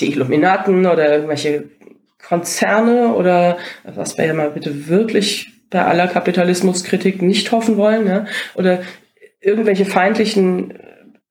die 0.00 0.10
Illuminaten 0.10 0.86
oder 0.86 1.10
irgendwelche 1.12 1.70
Konzerne 2.20 3.14
oder 3.14 3.58
was 3.84 4.18
wir 4.18 4.26
ja 4.26 4.34
mal 4.34 4.50
bitte 4.50 4.88
wirklich 4.88 5.61
bei 5.72 5.84
aller 5.84 6.06
Kapitalismuskritik 6.06 7.22
nicht 7.22 7.50
hoffen 7.50 7.76
wollen, 7.76 8.06
ja, 8.06 8.26
oder 8.54 8.82
irgendwelche 9.40 9.84
feindlichen 9.84 10.74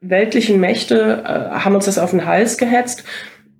weltlichen 0.01 0.59
Mächte 0.59 1.23
äh, 1.23 1.59
haben 1.59 1.75
uns 1.75 1.85
das 1.85 1.99
auf 1.99 2.09
den 2.09 2.25
Hals 2.25 2.57
gehetzt. 2.57 3.03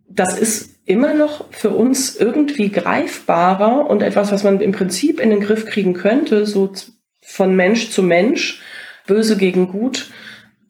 Das 0.09 0.37
ist 0.37 0.71
immer 0.85 1.13
noch 1.13 1.45
für 1.51 1.69
uns 1.69 2.15
irgendwie 2.15 2.69
greifbarer 2.69 3.89
und 3.89 4.01
etwas, 4.01 4.31
was 4.31 4.43
man 4.43 4.59
im 4.59 4.71
Prinzip 4.71 5.19
in 5.19 5.29
den 5.29 5.39
Griff 5.39 5.65
kriegen 5.67 5.93
könnte, 5.93 6.45
so 6.45 6.71
von 7.21 7.55
Mensch 7.55 7.91
zu 7.91 8.03
Mensch, 8.03 8.61
böse 9.07 9.37
gegen 9.37 9.67
gut, 9.67 10.11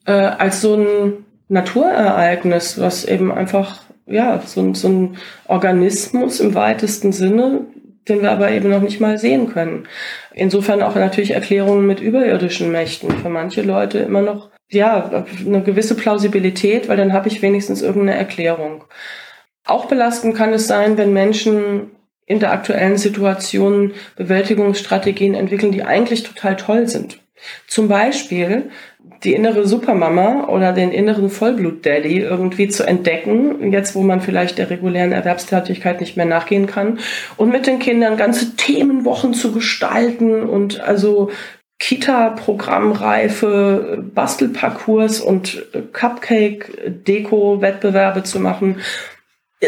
äh, 0.04 0.12
als 0.12 0.60
so 0.60 0.76
ein 0.76 1.24
Naturereignis, 1.48 2.78
was 2.78 3.04
eben 3.04 3.32
einfach, 3.32 3.82
ja, 4.06 4.42
so, 4.44 4.74
so 4.74 4.88
ein 4.88 5.16
Organismus 5.48 6.40
im 6.40 6.54
weitesten 6.54 7.12
Sinne 7.12 7.66
den 8.08 8.22
wir 8.22 8.30
aber 8.30 8.50
eben 8.50 8.70
noch 8.70 8.80
nicht 8.80 9.00
mal 9.00 9.18
sehen 9.18 9.48
können. 9.48 9.86
Insofern 10.34 10.82
auch 10.82 10.94
natürlich 10.94 11.32
Erklärungen 11.32 11.86
mit 11.86 12.00
überirdischen 12.00 12.72
Mächten. 12.72 13.10
Für 13.18 13.28
manche 13.28 13.62
Leute 13.62 13.98
immer 13.98 14.22
noch, 14.22 14.50
ja, 14.70 15.24
eine 15.44 15.62
gewisse 15.62 15.94
Plausibilität, 15.94 16.88
weil 16.88 16.96
dann 16.96 17.12
habe 17.12 17.28
ich 17.28 17.42
wenigstens 17.42 17.82
irgendeine 17.82 18.18
Erklärung. 18.18 18.84
Auch 19.64 19.86
belastend 19.86 20.34
kann 20.34 20.52
es 20.52 20.66
sein, 20.66 20.96
wenn 20.98 21.12
Menschen 21.12 21.92
in 22.26 22.40
der 22.40 22.52
aktuellen 22.52 22.96
Situation 22.96 23.92
Bewältigungsstrategien 24.16 25.34
entwickeln, 25.34 25.72
die 25.72 25.84
eigentlich 25.84 26.22
total 26.22 26.56
toll 26.56 26.88
sind. 26.88 27.21
Zum 27.66 27.88
Beispiel 27.88 28.70
die 29.24 29.34
innere 29.34 29.66
Supermama 29.66 30.46
oder 30.48 30.72
den 30.72 30.92
inneren 30.92 31.28
Vollblut-Daddy 31.30 32.20
irgendwie 32.20 32.68
zu 32.68 32.84
entdecken, 32.84 33.72
jetzt 33.72 33.94
wo 33.94 34.02
man 34.02 34.20
vielleicht 34.20 34.58
der 34.58 34.68
regulären 34.70 35.12
Erwerbstätigkeit 35.12 36.00
nicht 36.00 36.16
mehr 36.16 36.26
nachgehen 36.26 36.66
kann 36.66 36.98
und 37.36 37.50
mit 37.50 37.66
den 37.66 37.78
Kindern 37.78 38.16
ganze 38.16 38.56
Themenwochen 38.56 39.34
zu 39.34 39.52
gestalten 39.52 40.42
und 40.42 40.80
also 40.80 41.30
Kita-Programmreife, 41.78 44.02
Bastelparcours 44.14 45.20
und 45.20 45.66
Cupcake-Deko-Wettbewerbe 45.92 48.22
zu 48.22 48.38
machen. 48.38 48.76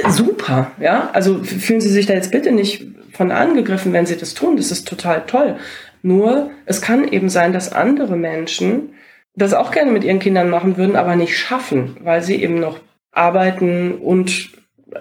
Super, 0.09 0.71
ja. 0.81 1.11
Also 1.13 1.43
fühlen 1.43 1.81
Sie 1.81 1.89
sich 1.89 2.07
da 2.07 2.15
jetzt 2.15 2.31
bitte 2.31 2.53
nicht 2.53 2.87
von 3.13 3.33
angegriffen, 3.33 3.93
wenn 3.93 4.07
Sie 4.07 4.17
das 4.17 4.35
tun. 4.35 4.57
Das 4.57 4.71
ist 4.71 4.87
total 4.87 5.25
toll. 5.27 5.57
Nur, 6.05 6.51
es 6.67 6.83
kann 6.83 7.09
eben 7.09 7.31
sein, 7.31 7.55
dass 7.55 7.73
andere 7.73 8.15
Menschen 8.15 8.91
das 9.35 9.55
auch 9.55 9.71
gerne 9.71 9.91
mit 9.91 10.05
ihren 10.05 10.19
Kindern 10.19 10.51
machen 10.51 10.77
würden, 10.77 10.97
aber 10.97 11.17
nicht 11.17 11.39
schaffen, 11.39 11.97
weil 12.03 12.23
sie 12.23 12.43
eben 12.43 12.61
noch 12.61 12.79
arbeiten 13.11 13.95
und 13.95 14.51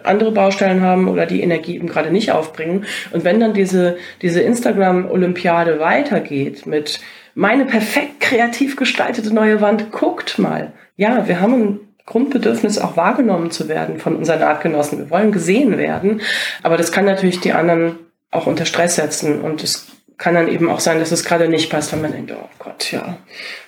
andere 0.03 0.31
Baustellen 0.31 0.81
haben 0.81 1.09
oder 1.09 1.25
die 1.25 1.41
Energie 1.41 1.75
eben 1.75 1.89
gerade 1.89 2.09
nicht 2.09 2.31
aufbringen. 2.31 2.85
Und 3.11 3.25
wenn 3.25 3.41
dann 3.41 3.53
diese, 3.53 3.97
diese 4.21 4.39
Instagram-Olympiade 4.39 5.81
weitergeht 5.81 6.65
mit 6.65 7.01
meine 7.35 7.65
perfekt 7.65 8.21
kreativ 8.21 8.77
gestaltete 8.77 9.33
neue 9.33 9.59
Wand, 9.59 9.91
guckt 9.91 10.39
mal. 10.39 10.71
Ja, 10.95 11.27
wir 11.27 11.41
haben 11.41 11.53
ein 11.53 11.79
Grundbedürfnis 12.05 12.77
auch 12.77 12.95
wahrgenommen 12.95 13.51
zu 13.51 13.67
werden 13.67 13.99
von 13.99 14.15
unseren 14.15 14.41
Artgenossen. 14.41 14.99
Wir 14.99 15.09
wollen 15.09 15.33
gesehen 15.33 15.77
werden. 15.77 16.21
Aber 16.61 16.77
das 16.77 16.93
kann 16.93 17.03
natürlich 17.03 17.41
die 17.41 17.51
anderen 17.51 17.97
auch 18.31 18.47
unter 18.47 18.65
Stress 18.65 18.95
setzen 18.95 19.41
und 19.41 19.61
es 19.63 19.87
kann 20.17 20.35
dann 20.35 20.47
eben 20.47 20.69
auch 20.69 20.79
sein, 20.79 20.99
dass 20.99 21.11
es 21.11 21.25
gerade 21.25 21.49
nicht 21.49 21.69
passt, 21.69 21.91
wenn 21.91 22.01
man 22.01 22.11
denkt, 22.11 22.31
oh 22.31 22.49
Gott, 22.59 22.91
ja, 22.91 23.17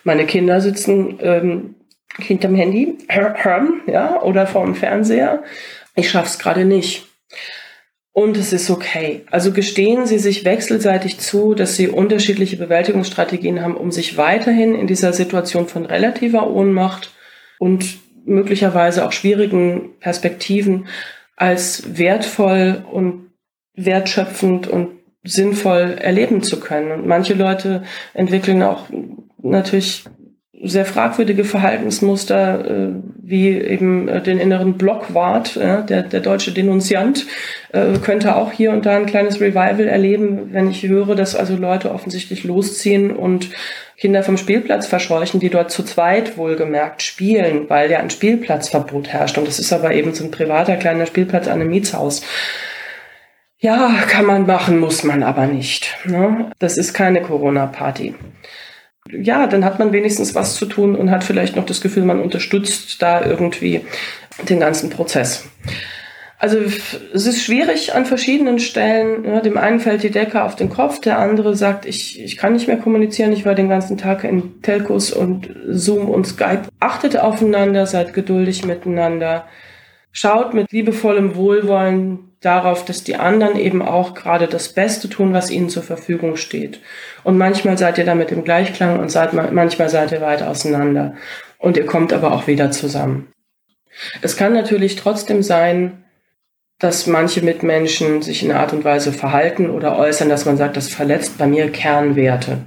meine 0.03 0.25
Kinder 0.25 0.61
sitzen 0.61 1.19
ähm, 1.21 1.75
hinterm 2.17 2.55
Handy, 2.55 2.97
ja, 3.87 4.21
oder 4.21 4.47
vor 4.47 4.63
dem 4.63 4.75
Fernseher. 4.75 5.43
Ich 5.95 6.09
schaff's 6.09 6.39
gerade 6.39 6.65
nicht. 6.65 7.05
Und 8.13 8.37
es 8.37 8.53
ist 8.53 8.69
okay. 8.69 9.25
Also 9.29 9.51
gestehen 9.51 10.05
Sie 10.05 10.19
sich 10.19 10.45
wechselseitig 10.45 11.19
zu, 11.19 11.53
dass 11.53 11.75
Sie 11.75 11.89
unterschiedliche 11.89 12.55
Bewältigungsstrategien 12.55 13.61
haben, 13.61 13.75
um 13.75 13.91
sich 13.91 14.15
weiterhin 14.15 14.73
in 14.73 14.87
dieser 14.87 15.11
Situation 15.11 15.67
von 15.67 15.85
relativer 15.85 16.49
Ohnmacht 16.49 17.11
und 17.59 17.97
möglicherweise 18.23 19.05
auch 19.05 19.11
schwierigen 19.11 19.97
Perspektiven 19.99 20.87
als 21.35 21.97
wertvoll 21.97 22.85
und 22.89 23.31
wertschöpfend 23.75 24.67
und 24.67 24.91
sinnvoll 25.25 25.97
erleben 25.99 26.41
zu 26.41 26.59
können. 26.59 26.91
Und 26.91 27.07
manche 27.07 27.33
Leute 27.33 27.83
entwickeln 28.13 28.63
auch 28.63 28.85
natürlich 29.41 30.05
sehr 30.63 30.85
fragwürdige 30.85 31.43
Verhaltensmuster, 31.43 32.65
äh, 32.65 32.87
wie 33.21 33.49
eben 33.49 34.07
äh, 34.07 34.21
den 34.21 34.39
inneren 34.39 34.77
Blockwart, 34.77 35.55
der, 35.55 35.81
der 35.81 36.19
deutsche 36.21 36.51
Denunziant, 36.53 37.25
äh, 37.71 37.97
könnte 38.01 38.35
auch 38.35 38.51
hier 38.51 38.71
und 38.71 38.85
da 38.85 38.95
ein 38.95 39.05
kleines 39.05 39.41
Revival 39.41 39.87
erleben, 39.87 40.53
wenn 40.53 40.69
ich 40.69 40.83
höre, 40.83 41.15
dass 41.15 41.35
also 41.35 41.55
Leute 41.55 41.91
offensichtlich 41.91 42.43
losziehen 42.43 43.11
und 43.11 43.49
Kinder 43.97 44.23
vom 44.23 44.37
Spielplatz 44.37 44.87
verscheuchen, 44.87 45.39
die 45.39 45.49
dort 45.49 45.71
zu 45.71 45.83
zweit 45.83 46.37
wohlgemerkt 46.37 47.01
spielen, 47.01 47.69
weil 47.69 47.89
ja 47.89 47.99
ein 47.99 48.09
Spielplatzverbot 48.09 49.07
herrscht. 49.07 49.37
Und 49.37 49.47
das 49.47 49.59
ist 49.59 49.71
aber 49.71 49.93
eben 49.93 50.13
so 50.13 50.23
ein 50.23 50.31
privater 50.31 50.75
kleiner 50.75 51.05
Spielplatz 51.05 51.47
an 51.47 51.61
einem 51.61 51.69
Mietshaus. 51.69 52.21
Ja, 53.65 53.95
kann 54.07 54.27
man 54.27 54.45
machen, 54.45 54.79
muss 54.79 55.03
man 55.03 55.23
aber 55.23 55.47
nicht. 55.47 55.97
Ne? 56.05 56.51
Das 56.59 56.77
ist 56.77 56.93
keine 56.93 57.23
Corona-Party. 57.23 58.13
Ja, 59.09 59.47
dann 59.47 59.65
hat 59.65 59.79
man 59.79 59.91
wenigstens 59.91 60.35
was 60.35 60.53
zu 60.53 60.67
tun 60.67 60.95
und 60.95 61.09
hat 61.09 61.23
vielleicht 61.23 61.55
noch 61.55 61.65
das 61.65 61.81
Gefühl, 61.81 62.03
man 62.03 62.21
unterstützt 62.21 63.01
da 63.01 63.25
irgendwie 63.25 63.81
den 64.47 64.59
ganzen 64.59 64.91
Prozess. 64.91 65.45
Also 66.37 66.59
es 66.59 67.25
ist 67.25 67.43
schwierig 67.43 67.95
an 67.95 68.05
verschiedenen 68.05 68.59
Stellen. 68.59 69.25
Ja, 69.25 69.39
dem 69.39 69.57
einen 69.57 69.79
fällt 69.79 70.03
die 70.03 70.11
Decke 70.11 70.43
auf 70.43 70.55
den 70.55 70.69
Kopf, 70.69 71.01
der 71.01 71.17
andere 71.17 71.55
sagt, 71.55 71.87
ich, 71.87 72.21
ich 72.21 72.37
kann 72.37 72.53
nicht 72.53 72.67
mehr 72.67 72.77
kommunizieren, 72.77 73.33
ich 73.33 73.47
war 73.47 73.55
den 73.55 73.69
ganzen 73.69 73.97
Tag 73.97 74.25
in 74.25 74.61
Telcos 74.61 75.11
und 75.11 75.49
Zoom 75.69 76.07
und 76.07 76.27
Skype. 76.27 76.67
Achtet 76.79 77.17
aufeinander, 77.17 77.87
seid 77.87 78.13
geduldig 78.13 78.63
miteinander. 78.63 79.47
Schaut 80.17 80.53
mit 80.53 80.71
liebevollem 80.71 81.35
Wohlwollen 81.35 82.31
darauf, 82.39 82.85
dass 82.85 83.03
die 83.03 83.17
anderen 83.17 83.57
eben 83.57 83.81
auch 83.81 84.13
gerade 84.13 84.47
das 84.47 84.69
Beste 84.69 85.09
tun, 85.09 85.33
was 85.33 85.51
ihnen 85.51 85.67
zur 85.67 85.83
Verfügung 85.83 86.37
steht. 86.37 86.79
Und 87.25 87.37
manchmal 87.37 87.77
seid 87.77 87.97
ihr 87.97 88.05
damit 88.05 88.31
im 88.31 88.45
Gleichklang 88.45 88.97
und 88.97 89.11
seid, 89.11 89.33
manchmal 89.33 89.89
seid 89.89 90.13
ihr 90.13 90.21
weit 90.21 90.41
auseinander. 90.41 91.15
Und 91.57 91.75
ihr 91.75 91.85
kommt 91.85 92.13
aber 92.13 92.31
auch 92.31 92.47
wieder 92.47 92.71
zusammen. 92.71 93.27
Es 94.21 94.37
kann 94.37 94.53
natürlich 94.53 94.95
trotzdem 94.95 95.43
sein, 95.43 96.05
dass 96.79 97.07
manche 97.07 97.41
Mitmenschen 97.41 98.21
sich 98.21 98.41
in 98.41 98.51
einer 98.51 98.61
Art 98.61 98.71
und 98.71 98.85
Weise 98.85 99.11
verhalten 99.11 99.69
oder 99.69 99.97
äußern, 99.97 100.29
dass 100.29 100.45
man 100.45 100.55
sagt, 100.55 100.77
das 100.77 100.87
verletzt 100.87 101.37
bei 101.37 101.45
mir 101.45 101.69
Kernwerte 101.69 102.59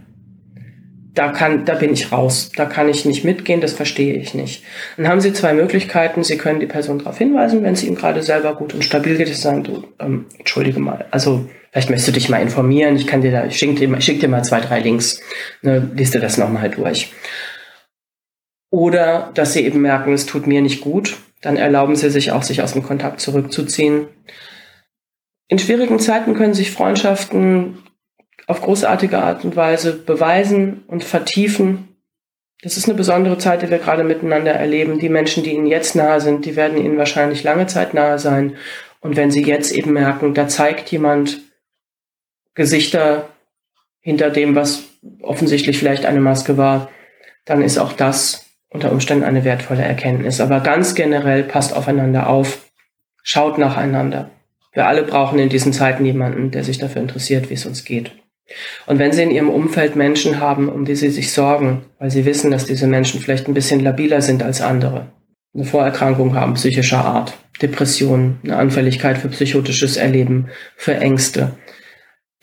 da 1.18 1.32
kann, 1.32 1.64
da 1.64 1.74
bin 1.74 1.92
ich 1.92 2.12
raus. 2.12 2.50
Da 2.54 2.64
kann 2.64 2.88
ich 2.88 3.04
nicht 3.04 3.24
mitgehen, 3.24 3.60
das 3.60 3.72
verstehe 3.72 4.14
ich 4.14 4.34
nicht. 4.34 4.62
Dann 4.96 5.08
haben 5.08 5.20
Sie 5.20 5.32
zwei 5.32 5.52
Möglichkeiten. 5.52 6.22
Sie 6.22 6.38
können 6.38 6.60
die 6.60 6.66
Person 6.66 7.00
darauf 7.00 7.18
hinweisen, 7.18 7.64
wenn 7.64 7.74
es 7.74 7.82
Ihnen 7.82 7.96
gerade 7.96 8.22
selber 8.22 8.54
gut 8.54 8.72
und 8.72 8.84
stabil 8.84 9.16
geht, 9.16 9.26
Sie 9.26 9.34
sagen, 9.34 9.64
du, 9.64 9.84
ähm, 9.98 10.26
entschuldige 10.38 10.78
mal, 10.78 11.06
also 11.10 11.48
vielleicht 11.72 11.90
möchtest 11.90 12.08
du 12.08 12.12
dich 12.12 12.28
mal 12.28 12.40
informieren, 12.40 12.94
ich 12.94 13.08
kann 13.08 13.20
dir 13.20 13.32
da, 13.32 13.46
ich 13.46 13.58
schicke 13.58 13.74
dir, 13.74 14.00
schick 14.00 14.20
dir 14.20 14.28
mal 14.28 14.44
zwei, 14.44 14.60
drei 14.60 14.78
Links, 14.78 15.20
ne, 15.62 15.90
liest 15.94 16.14
dir 16.14 16.20
das 16.20 16.38
nochmal 16.38 16.70
durch. 16.70 17.12
Oder 18.70 19.32
dass 19.34 19.54
Sie 19.54 19.64
eben 19.64 19.80
merken, 19.80 20.12
es 20.12 20.24
tut 20.24 20.46
mir 20.46 20.62
nicht 20.62 20.82
gut, 20.82 21.16
dann 21.42 21.56
erlauben 21.56 21.96
Sie 21.96 22.10
sich 22.10 22.30
auch, 22.30 22.44
sich 22.44 22.62
aus 22.62 22.74
dem 22.74 22.84
Kontakt 22.84 23.20
zurückzuziehen. 23.20 24.06
In 25.48 25.58
schwierigen 25.58 25.98
Zeiten 25.98 26.34
können 26.34 26.54
sich 26.54 26.70
Freundschaften 26.70 27.78
auf 28.48 28.62
großartige 28.62 29.18
Art 29.18 29.44
und 29.44 29.54
Weise 29.54 29.92
beweisen 29.92 30.82
und 30.88 31.04
vertiefen. 31.04 31.96
Das 32.62 32.76
ist 32.76 32.88
eine 32.88 32.96
besondere 32.96 33.38
Zeit, 33.38 33.62
die 33.62 33.70
wir 33.70 33.78
gerade 33.78 34.02
miteinander 34.02 34.52
erleben. 34.52 34.98
Die 34.98 35.10
Menschen, 35.10 35.44
die 35.44 35.52
Ihnen 35.52 35.66
jetzt 35.66 35.94
nahe 35.94 36.20
sind, 36.20 36.46
die 36.46 36.56
werden 36.56 36.78
Ihnen 36.78 36.98
wahrscheinlich 36.98 37.44
lange 37.44 37.66
Zeit 37.66 37.94
nahe 37.94 38.18
sein. 38.18 38.56
Und 39.00 39.16
wenn 39.16 39.30
Sie 39.30 39.44
jetzt 39.44 39.70
eben 39.70 39.92
merken, 39.92 40.34
da 40.34 40.48
zeigt 40.48 40.90
jemand 40.90 41.42
Gesichter 42.54 43.28
hinter 44.00 44.30
dem, 44.30 44.56
was 44.56 44.84
offensichtlich 45.20 45.78
vielleicht 45.78 46.06
eine 46.06 46.20
Maske 46.20 46.56
war, 46.56 46.90
dann 47.44 47.62
ist 47.62 47.78
auch 47.78 47.92
das 47.92 48.46
unter 48.70 48.90
Umständen 48.90 49.24
eine 49.24 49.44
wertvolle 49.44 49.82
Erkenntnis. 49.82 50.40
Aber 50.40 50.60
ganz 50.60 50.94
generell 50.94 51.44
passt 51.44 51.76
aufeinander 51.76 52.28
auf, 52.28 52.66
schaut 53.22 53.58
nacheinander. 53.58 54.30
Wir 54.72 54.86
alle 54.86 55.02
brauchen 55.02 55.38
in 55.38 55.50
diesen 55.50 55.74
Zeiten 55.74 56.04
jemanden, 56.06 56.50
der 56.50 56.64
sich 56.64 56.78
dafür 56.78 57.02
interessiert, 57.02 57.50
wie 57.50 57.54
es 57.54 57.66
uns 57.66 57.84
geht. 57.84 58.17
Und 58.86 58.98
wenn 58.98 59.12
Sie 59.12 59.22
in 59.22 59.30
Ihrem 59.30 59.50
Umfeld 59.50 59.96
Menschen 59.96 60.40
haben, 60.40 60.68
um 60.68 60.84
die 60.84 60.96
Sie 60.96 61.10
sich 61.10 61.32
sorgen, 61.32 61.84
weil 61.98 62.10
Sie 62.10 62.24
wissen, 62.24 62.50
dass 62.50 62.66
diese 62.66 62.86
Menschen 62.86 63.20
vielleicht 63.20 63.48
ein 63.48 63.54
bisschen 63.54 63.80
labiler 63.80 64.22
sind 64.22 64.42
als 64.42 64.60
andere, 64.60 65.12
eine 65.54 65.64
Vorerkrankung 65.64 66.34
haben 66.34 66.54
psychischer 66.54 67.04
Art, 67.04 67.36
Depressionen, 67.60 68.38
eine 68.44 68.56
Anfälligkeit 68.56 69.18
für 69.18 69.28
psychotisches 69.28 69.96
Erleben, 69.96 70.48
für 70.76 70.94
Ängste. 70.94 71.56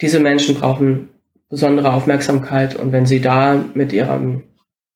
Diese 0.02 0.20
Menschen 0.20 0.56
brauchen 0.56 1.10
besondere 1.50 1.94
Aufmerksamkeit 1.94 2.76
und 2.76 2.92
wenn 2.92 3.06
Sie 3.06 3.22
da 3.22 3.64
mit 3.74 3.94
Ihrer 3.94 4.20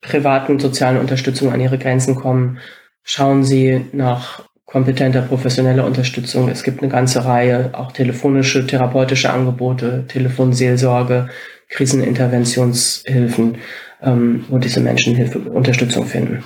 privaten 0.01 0.59
sozialen 0.59 0.97
Unterstützung 0.97 1.53
an 1.53 1.61
Ihre 1.61 1.77
Grenzen 1.77 2.15
kommen, 2.15 2.59
schauen 3.03 3.43
Sie 3.43 3.85
nach 3.91 4.48
kompetenter 4.69 5.23
professioneller 5.23 5.85
Unterstützung. 5.85 6.47
Es 6.47 6.63
gibt 6.63 6.81
eine 6.81 6.91
ganze 6.91 7.25
Reihe, 7.25 7.71
auch 7.73 7.91
telefonische, 7.91 8.67
therapeutische 8.67 9.31
Angebote, 9.31 10.05
Telefonseelsorge, 10.07 11.29
Kriseninterventionshilfen, 11.69 13.57
ähm, 14.01 14.45
wo 14.47 14.59
diese 14.59 14.79
Menschen 14.79 15.15
Hilfe, 15.15 15.39
Unterstützung 15.39 16.05
finden. 16.05 16.43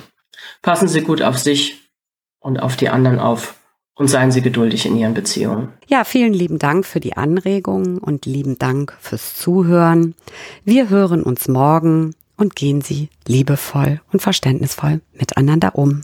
Passen 0.61 0.87
Sie 0.87 1.01
gut 1.01 1.21
auf 1.21 1.37
sich 1.37 1.81
und 2.39 2.59
auf 2.59 2.77
die 2.77 2.89
anderen 2.89 3.19
auf 3.19 3.55
und 3.95 4.07
seien 4.07 4.31
Sie 4.31 4.41
geduldig 4.41 4.85
in 4.85 4.95
Ihren 4.95 5.13
Beziehungen. 5.13 5.69
Ja, 5.87 6.05
vielen 6.05 6.33
lieben 6.33 6.59
Dank 6.59 6.85
für 6.85 7.01
die 7.01 7.17
Anregungen 7.17 7.97
und 7.97 8.25
lieben 8.25 8.57
Dank 8.57 8.95
fürs 9.01 9.35
Zuhören. 9.35 10.15
Wir 10.63 10.89
hören 10.89 11.23
uns 11.23 11.49
morgen 11.49 12.15
und 12.37 12.55
gehen 12.55 12.81
Sie 12.81 13.09
liebevoll 13.27 13.99
und 14.13 14.21
verständnisvoll 14.21 15.01
miteinander 15.13 15.75
um. 15.75 16.03